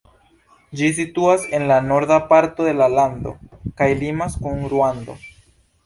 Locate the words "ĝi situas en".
0.79-1.67